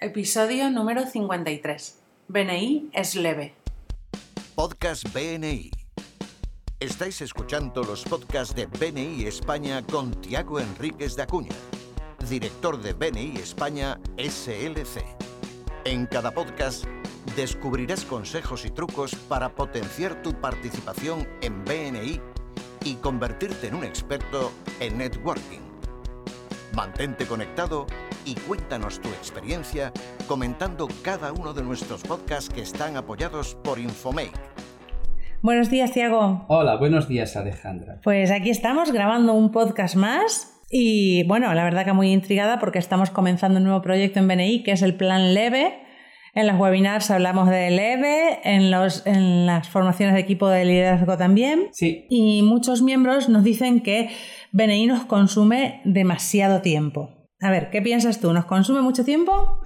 [0.00, 1.98] Episodio número 53.
[2.28, 3.56] BNI es leve.
[4.54, 5.72] Podcast BNI.
[6.78, 11.50] Estáis escuchando los podcasts de BNI España con Tiago Enríquez de Acuña,
[12.30, 15.02] director de BNI España SLC.
[15.84, 16.84] En cada podcast
[17.34, 22.20] descubrirás consejos y trucos para potenciar tu participación en BNI
[22.84, 25.58] y convertirte en un experto en networking.
[26.72, 27.88] Mantente conectado
[28.28, 29.90] y cuéntanos tu experiencia
[30.26, 34.32] comentando cada uno de nuestros podcasts que están apoyados por Infomake.
[35.40, 36.44] Buenos días, Tiago.
[36.48, 38.00] Hola, buenos días, Alejandra.
[38.04, 42.78] Pues aquí estamos grabando un podcast más y bueno, la verdad que muy intrigada porque
[42.78, 45.78] estamos comenzando un nuevo proyecto en BNI que es el Plan Leve.
[46.34, 51.16] En los webinars hablamos de Leve, en, los, en las formaciones de equipo de liderazgo
[51.16, 51.68] también.
[51.72, 52.04] Sí.
[52.10, 54.10] Y muchos miembros nos dicen que
[54.52, 57.17] BNI nos consume demasiado tiempo.
[57.40, 58.32] A ver, ¿qué piensas tú?
[58.32, 59.60] ¿Nos consume mucho tiempo?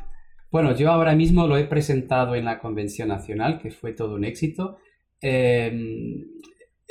[0.51, 4.25] Bueno, yo ahora mismo lo he presentado en la Convención Nacional, que fue todo un
[4.25, 4.77] éxito.
[5.21, 6.27] Em,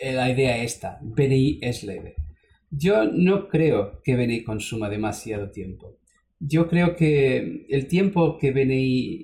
[0.01, 2.15] la idea esta, BNI es leve.
[2.71, 5.99] Yo no creo que BNI consuma demasiado tiempo.
[6.39, 9.21] Yo creo que el tiempo que BNI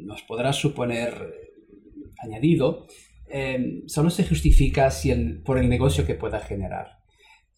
[0.00, 1.14] nos podrá suponer
[2.18, 2.86] añadido
[3.30, 5.14] em, solo se justifica si
[5.44, 6.97] por el negocio que pueda generar.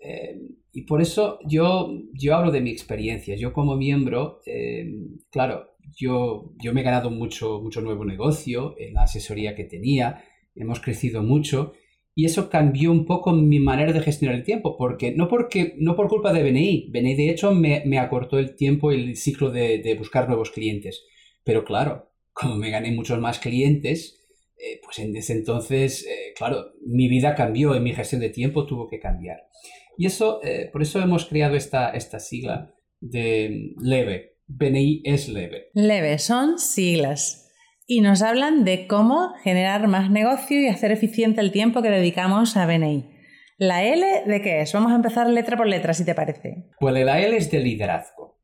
[0.00, 3.36] Em, y por eso yo, yo hablo de mi experiencia.
[3.36, 4.86] Yo como miembro, eh,
[5.30, 10.24] claro, yo, yo me he ganado mucho, mucho nuevo negocio en la asesoría que tenía,
[10.54, 11.72] hemos crecido mucho
[12.14, 15.96] y eso cambió un poco mi manera de gestionar el tiempo, porque no, porque, no
[15.96, 19.50] por culpa de BNI, BNI de hecho me, me acortó el tiempo y el ciclo
[19.50, 21.04] de, de, buscar nuevos clientes,
[21.44, 24.20] pero claro, como me gané muchos más clientes,
[24.58, 28.66] eh, pues en ese entonces, eh, claro, mi vida cambió y mi gestión de tiempo
[28.66, 29.38] tuvo que cambiar.
[30.00, 34.38] Y eso, eh, por eso hemos creado esta, esta sigla de leve.
[34.46, 35.68] BNI es leve.
[35.74, 37.52] Leve, son siglas.
[37.86, 42.56] Y nos hablan de cómo generar más negocio y hacer eficiente el tiempo que dedicamos
[42.56, 43.10] a BNI.
[43.58, 44.72] ¿La L de qué es?
[44.72, 46.70] Vamos a empezar letra por letra, si te parece.
[46.80, 48.38] Pues la L es de liderazgo.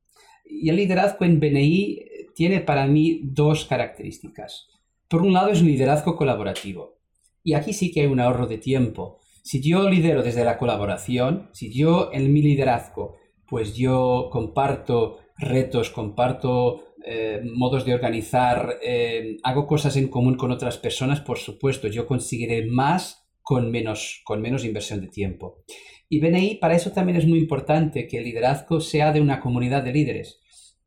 [0.44, 2.00] Y el liderazgo en BNI
[2.34, 4.69] tiene para mí dos características.
[5.09, 6.99] Por un lado es un liderazgo colaborativo.
[7.43, 11.51] Y aquí sí que hay un ahorro de tiempo si yo lidero desde la colaboración,
[11.53, 13.15] si yo en mi liderazgo,
[13.47, 20.51] pues yo comparto retos, comparto eh, modos de organizar, eh, hago cosas en común con
[20.51, 25.62] otras personas, por supuesto, yo conseguiré más con menos, con menos inversión de tiempo.
[26.09, 29.85] Y BNI, para eso también es muy importante que el liderazgo sea de una comunidad
[29.85, 30.41] de líderes.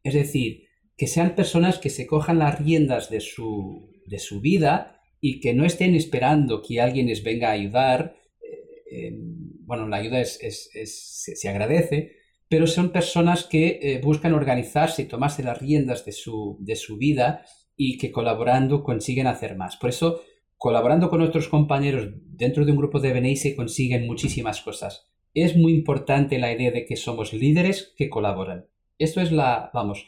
[0.04, 0.64] Es decir,
[0.98, 5.54] que sean personas que se cojan las riendas de su, de su vida y que
[5.54, 8.19] no estén esperando que alguien les venga a ayudar,
[8.90, 10.40] Em, bueno, la ayuda es,
[11.36, 12.14] se, agradece,
[12.48, 16.98] pero son personas que eh, buscan organizarse y tomarse las riendas de su, de su
[16.98, 17.46] vida
[17.76, 19.78] y que colaborando consiguen hacer más.
[19.78, 20.22] Por eso,
[20.58, 25.08] colaborando con otros compañeros dentro de un grupo de BNI se consiguen muchísimas cosas.
[25.34, 28.66] Es muy importante la idea de que somos líderes que colaboran.
[28.98, 30.08] Esto es la, vamos,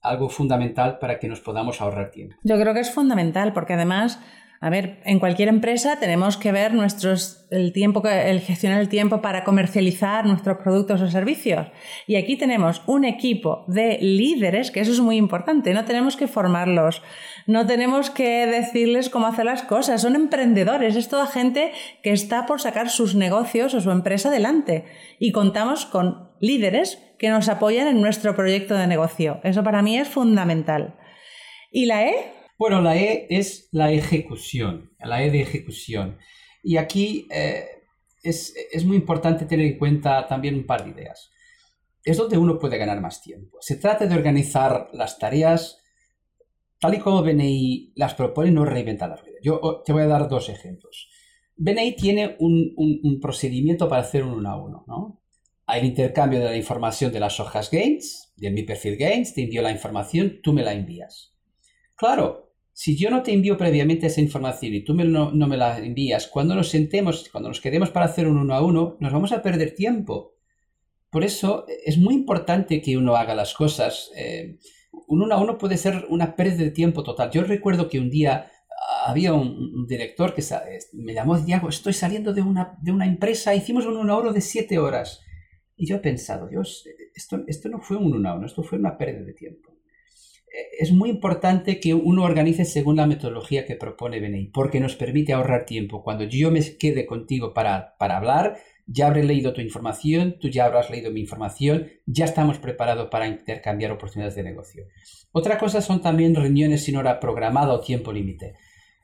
[0.00, 2.36] algo fundamental para que nos podamos ahorrar tiempo.
[2.42, 4.20] Yo creo que es fundamental porque además
[4.62, 9.22] a ver, en cualquier empresa tenemos que ver nuestros, el tiempo, el gestionar el tiempo
[9.22, 11.68] para comercializar nuestros productos o servicios.
[12.06, 15.72] Y aquí tenemos un equipo de líderes, que eso es muy importante.
[15.72, 17.00] No tenemos que formarlos,
[17.46, 20.02] no tenemos que decirles cómo hacer las cosas.
[20.02, 21.72] Son emprendedores, es toda gente
[22.02, 24.84] que está por sacar sus negocios o su empresa adelante.
[25.18, 29.40] Y contamos con líderes que nos apoyan en nuestro proyecto de negocio.
[29.42, 30.98] Eso para mí es fundamental.
[31.72, 32.39] ¿Y la E?
[32.60, 36.18] Bueno, la E es la ejecución, la E de ejecución.
[36.62, 37.64] Y aquí eh,
[38.22, 41.30] es, muy importante tener en cuenta también un par de ideas.
[42.04, 43.56] Es donde uno puede ganar más tiempo.
[43.62, 45.78] Se trata de organizar las tareas
[46.78, 49.38] tal y como BNI las propone, no reinventar las rueda.
[49.42, 51.08] Yo te voy a dar dos ejemplos.
[51.56, 55.22] BNI tiene un, procedimiento para hacer un uno a uno, ¿no?
[55.64, 59.44] Hay el intercambio de la información de las hojas Gains, de mi perfil Gains, te
[59.44, 61.34] envío la información, tú me la envías.
[61.96, 62.49] Claro,
[62.80, 66.54] si yo no te envío previamente esa información y tú no, me la envías, cuando
[66.54, 69.74] nos sentemos, cuando nos quedemos para hacer un uno a uno, nos vamos a perder
[69.74, 70.38] tiempo.
[71.10, 74.10] Por eso es muy importante que uno haga las cosas.
[74.16, 74.56] Eh,
[75.08, 77.30] un uno a uno puede ser una pérdida de tiempo total.
[77.30, 78.50] Yo recuerdo que un día
[79.04, 80.42] había un, director que
[80.94, 84.32] me llamó, Diego, estoy saliendo de una, de una empresa, hicimos un uno a uno
[84.32, 85.20] de siete horas.
[85.76, 88.78] Y yo he pensado, Dios, esto, esto no fue un uno a uno, esto fue
[88.78, 89.79] una pérdida de tiempo.
[90.78, 95.32] Es muy importante que uno organice según la metodología que propone BNI, porque nos permite
[95.32, 96.02] ahorrar tiempo.
[96.02, 100.64] Cuando yo me quede contigo para, para hablar, ya habré leído tu información, tú ya
[100.64, 104.86] habrás leído mi información, ya estamos preparados para intercambiar oportunidades de negocio.
[105.32, 108.54] Otra cosa son también reuniones sin hora programada o tiempo límite.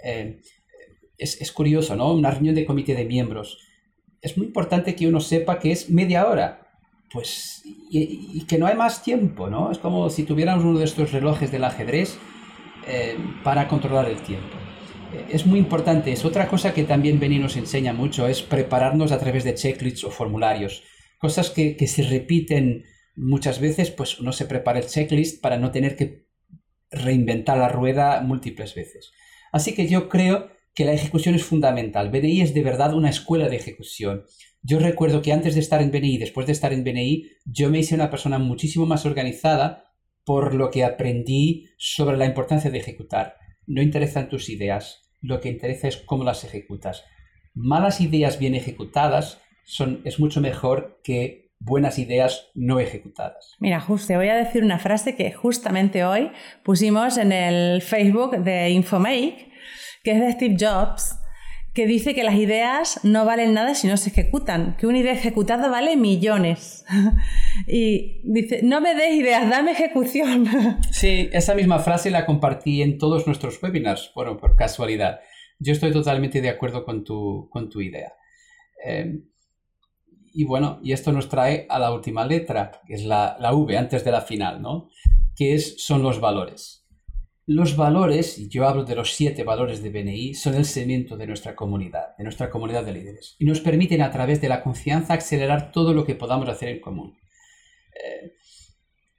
[0.03, 0.41] Eh,
[1.19, 2.13] es, es, curioso, ¿no?
[2.13, 3.59] Una reunión de comité de miembros.
[4.21, 6.66] Es muy importante que uno sepa que es media hora.
[7.13, 9.71] Pues, y, que no hay más tiempo, ¿no?
[9.71, 12.19] Es como si tuviéramos uno de estos relojes del ajedrez
[12.87, 14.57] eh, para controlar el tiempo
[15.31, 16.13] es muy importante.
[16.13, 20.05] Es otra cosa que también Beni nos enseña mucho, es prepararnos a través de checklists
[20.05, 20.83] o formularios.
[21.19, 25.97] Cosas que, se repiten muchas veces, pues uno se prepara el checklist para no tener
[25.97, 26.27] que
[26.91, 29.13] reinventar la rueda múltiples veces.
[29.53, 32.11] Así que yo creo que la ejecución es fundamental.
[32.11, 34.25] BNI es de verdad una escuela de ejecución.
[34.69, 37.79] Yo recuerdo que antes de estar en BNI, después de estar en BNI, yo me
[37.79, 39.93] hice una persona muchísimo más organizada
[40.25, 43.37] por lo que aprendí sobre la importancia de ejecutar.
[43.69, 47.05] No interesan tus ideas, lo que interesa es cómo las ejecutas.
[47.55, 53.55] Malas ideas bien ejecutadas son, es mucho mejor que buenas ideas no ejecutadas.
[53.61, 56.33] Mira, justo, te voy a decir una frase que justamente hoy
[56.65, 59.49] pusimos en el Facebook de Infomake,
[60.03, 61.21] que es de Steve Jobs,
[61.77, 65.13] que dice que las ideas no valen nada si no se ejecutan, que una idea
[65.13, 66.87] ejecutada vale millones.
[67.69, 70.47] y dice, no me des ideas, dame ejecución.
[70.91, 75.21] sí, esa misma frase la compartí en todos nuestros webinars, bueno, por casualidad.
[75.59, 78.15] Yo estoy totalmente de acuerdo con tu, con tu idea.
[78.83, 79.27] Em,
[80.33, 83.77] y bueno, y esto nos trae a la última letra, que es la, la V
[83.77, 84.89] antes de la final, ¿no?
[85.37, 86.86] Que es, son los valores.
[87.49, 91.29] Los valores, y yo hablo de los siete valores de BNI, son el cemento de
[91.29, 95.15] nuestra comunidad, de nuestra comunidad de líderes, y nos permiten a través de la confianza
[95.15, 97.17] acelerar todo lo que podamos hacer en común.
[97.95, 98.33] Eh,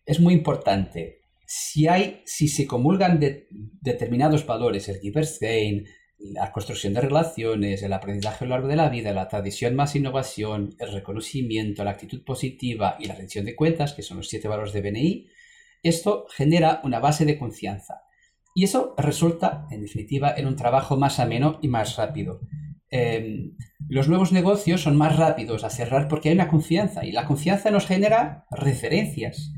[0.06, 1.22] es muy importante.
[1.46, 5.40] Si, hay, si se comulgan de, determinados valores, el Giver's
[6.20, 9.96] la construcción de relaciones, el aprendizaje a lo largo de la vida, la tradición más
[9.96, 14.50] innovación, el reconocimiento, la actitud positiva y la rendición de cuentas, que son los siete
[14.50, 15.28] valores de BNI,
[15.82, 18.07] esto genera una base de confianza
[18.58, 22.40] y eso resulta, en definitiva, en un trabajo más ameno y más rápido.
[22.90, 23.56] Em,
[23.88, 27.70] los nuevos negocios son más rápidos a cerrar porque hay una confianza y la confianza
[27.70, 29.54] nos genera referencias.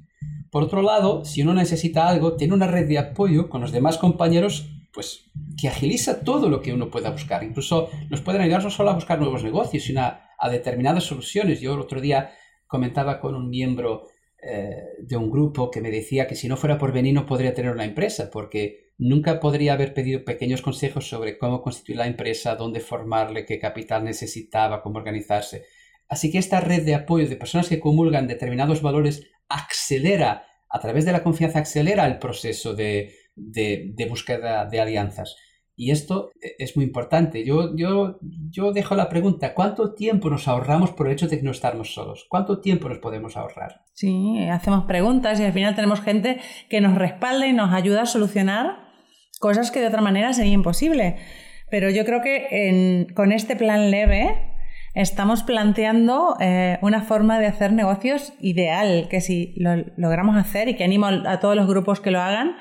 [0.52, 3.98] Por otro lado, si uno necesita algo, tiene una red de apoyo con los demás
[3.98, 7.42] compañeros, pues que agiliza todo lo que uno pueda buscar.
[7.42, 11.62] Incluso nos pueden ayudar no solo a buscar nuevos negocios, sino a, determinadas soluciones.
[11.62, 12.32] Yo el otro día
[12.68, 14.08] comentaba con un miembro
[14.44, 17.54] eh, de un grupo que me decía que si no fuera por venir no podría
[17.54, 22.56] tener una empresa, porque nunca podría haber pedido pequeños consejos sobre cómo constituir la empresa,
[22.56, 25.64] dónde formarle, qué capital necesitaba, cómo organizarse.
[26.08, 31.06] Así que esta red de apoyo de personas que comulgan determinados valores acelera, a través
[31.06, 33.16] de la confianza, acelera el proceso de
[34.08, 35.36] búsqueda de alianzas.
[35.80, 37.46] Y esto e, es muy importante.
[37.46, 38.20] Yo, yo,
[38.50, 41.94] yo dejo la pregunta, ¿cuánto tiempo nos ahorramos por el hecho de que no estamos
[41.94, 42.28] solos?
[42.28, 43.84] ¿Cuánto tiempo nos podemos ahorrar?
[43.94, 48.06] Sí, hacemos preguntas y al final tenemos gente que nos respalda y nos ayuda a
[48.06, 48.89] solucionar
[49.40, 51.18] cosas que de otra manera sería imposible.
[51.72, 54.54] Pero yo creo que con este plan leve
[54.94, 60.76] estamos planteando eh, una forma de hacer negocios ideal, que si lo logramos hacer y
[60.76, 62.56] que animo a todos los grupos que lo hagan,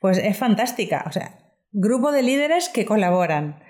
[0.00, 1.04] pues es fantástica.
[1.06, 1.42] O sea,
[1.74, 3.62] Grupo de líderes que colaboran,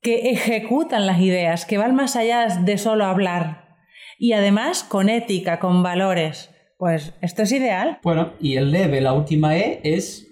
[0.00, 3.76] que ejecutan las ideas, que van más allá de solo hablar
[4.18, 6.50] y además con ética, con valores.
[6.78, 8.00] Pues esto es ideal.
[8.02, 10.31] Bueno, y el leve, la última E, es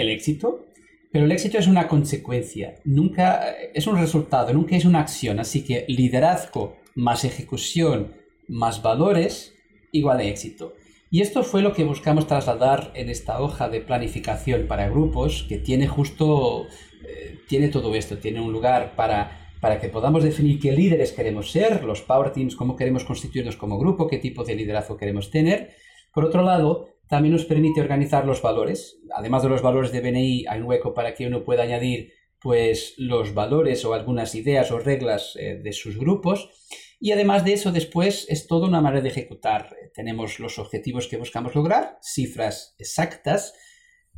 [0.00, 0.66] el éxito.
[1.12, 5.38] Pero el éxito es una consecuencia, nunca es un resultado, nunca es una acción.
[5.38, 8.12] Así que liderazgo más ejecución
[8.48, 9.54] más valores
[9.92, 10.74] igual a éxito.
[11.10, 15.58] Y esto fue lo que buscamos trasladar en esta hoja de planificación para grupos, que
[15.58, 16.66] tiene justo,
[17.06, 21.52] eh, tiene todo esto, tiene un lugar para, para que podamos definir qué líderes queremos
[21.52, 25.76] ser, los power teams, cómo queremos constituirnos como grupo, qué tipo de liderazgo queremos tener.
[26.12, 28.98] Por otro lado, también nos permite organizar los valores.
[29.14, 32.94] Además de los valores de BNI, hay un hueco para que uno pueda añadir pues
[32.98, 36.50] los valores o algunas ideas o reglas eh, de sus grupos.
[36.98, 39.74] Y además de eso, después es toda una manera de ejecutar.
[39.94, 43.54] Tenemos los objetivos que buscamos lograr, cifras exactas,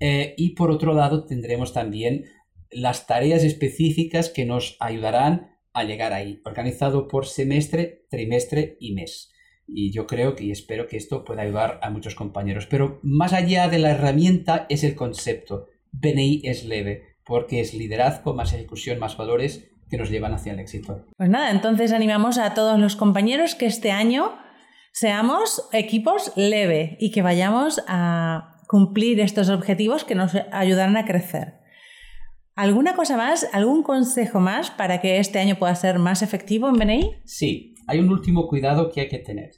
[0.00, 2.24] eh, y por otro lado tendremos también
[2.70, 9.32] las tareas específicas que nos ayudarán a llegar ahí, organizado por semestre, trimestre y mes.
[9.68, 12.66] Y yo creo que y espero que esto pueda ayudar a muchos compañeros.
[12.66, 15.66] Pero más allá de la herramienta es el concepto.
[15.92, 20.60] BNI es leve, porque es liderazgo, más ejecución, más valores que nos llevan hacia el
[20.60, 21.06] éxito.
[21.16, 24.32] Pues nada, entonces animamos a todos los compañeros que este año
[24.92, 31.54] seamos equipos leve y que vayamos a cumplir estos objetivos que nos ayudarán a crecer.
[32.54, 36.74] ¿Alguna cosa más, algún consejo más para que este año pueda ser más efectivo en
[36.74, 37.22] BNI?
[37.24, 39.52] Sí, hay un último cuidado que hay que tener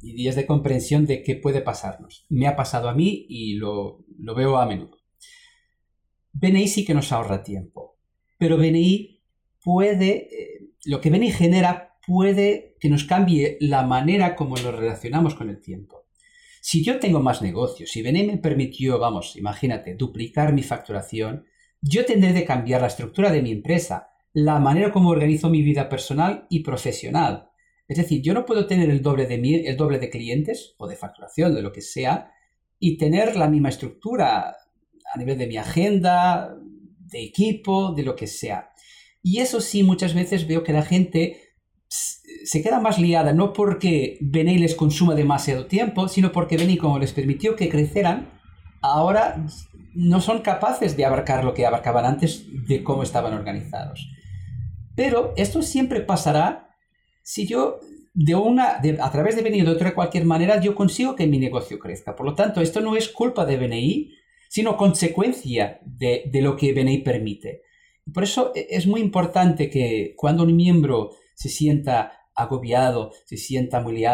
[0.00, 2.26] y es de comprensión de qué puede pasarnos.
[2.28, 4.98] Me ha pasado a mí y lo, lo veo a menudo.
[6.32, 7.98] BNI sí que nos ahorra tiempo,
[8.38, 9.22] pero BNI
[9.62, 15.34] puede, eh, lo que BNI genera puede que nos cambie la manera como nos relacionamos
[15.34, 16.04] con el tiempo.
[16.60, 21.46] Si yo tengo más negocios, si BNI me permitió, vamos, imagínate, duplicar mi facturación,
[21.80, 25.88] yo tendré de cambiar la estructura de mi empresa, la manera como organizo mi vida
[25.88, 27.50] personal y profesional.
[27.86, 30.96] Es decir, yo no puedo tener el doble de, el doble de clientes o de
[30.96, 32.32] facturación, de lo que sea,
[32.78, 34.56] y tener la misma estructura
[35.12, 36.56] a nivel de mi agenda,
[36.98, 38.70] de equipo, de lo que sea.
[39.22, 41.40] Y eso sí, muchas veces veo que la gente
[41.88, 46.98] se queda más liada, no porque BNI les consuma demasiado tiempo, sino porque BNI, como
[46.98, 48.30] les permitió que crecieran,
[48.82, 49.44] ahora
[49.94, 54.10] no son capaces de abarcar lo que abarcaban antes de cómo estaban organizados.
[54.96, 56.73] Pero esto siempre pasará
[57.24, 57.80] si yo
[58.12, 61.38] de una, a través de BNI o de otra cualquier manera, yo consigo que mi
[61.38, 62.14] negocio crezca.
[62.14, 64.12] Por lo tanto, esto no es culpa de BNI,
[64.48, 67.62] sino consecuencia de, de lo que BNI permite.
[68.12, 73.80] Por eso e, es muy importante que cuando un miembro se sienta agobiado, se sienta
[73.80, 74.04] muy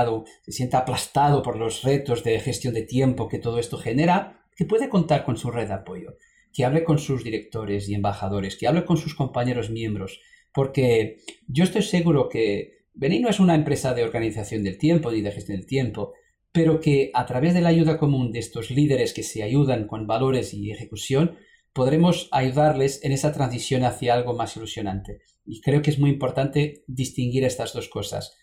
[0.43, 4.67] se sienta aplastado por los retos de gestión de tiempo que todo esto genera, que
[4.67, 6.17] puede contar con su red de apoyo,
[6.53, 10.21] que hable con sus directores y embajadores, que hable con sus compañeros miembros,
[10.53, 15.21] porque yo estoy seguro que BNI no es una empresa de organización del tiempo ni
[15.21, 16.13] de gestión del tiempo,
[16.53, 20.07] pero que a través de la ayuda común de estos líderes que se ayudan con
[20.07, 21.39] valores y ejecución,
[21.73, 25.23] podremos ayudarles en esa transición hacia algo más ilusionante.
[25.45, 28.37] Y creo que es muy importante distinguir estas dos cosas.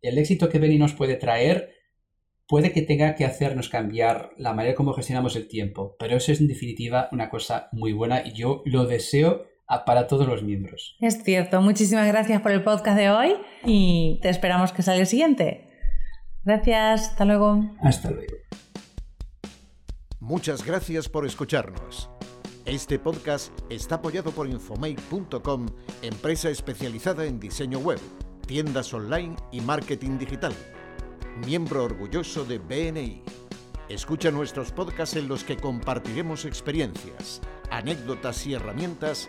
[0.00, 1.70] El éxito que Beni nos puede traer
[2.46, 6.40] puede que tenga que hacernos cambiar la manera como gestionamos el tiempo, pero eso es
[6.40, 9.46] en definitiva una cosa muy buena y yo lo deseo
[9.86, 10.96] para todos los miembros.
[11.00, 15.06] Es cierto, muchísimas gracias por el podcast de hoy y te esperamos que salga el
[15.06, 15.68] siguiente.
[16.44, 17.64] Gracias, hasta luego.
[17.80, 18.34] Hasta luego.
[20.20, 22.10] Muchas gracias por escucharnos.
[22.64, 25.66] Este podcast está apoyado por infomake.com,
[26.02, 28.00] empresa especializada en diseño web,
[28.46, 30.54] tiendas online y marketing digital.
[31.44, 33.22] Miembro orgulloso de BNI.
[33.90, 39.28] Escucha nuestros podcasts en los que compartiremos experiencias, anécdotas y herramientas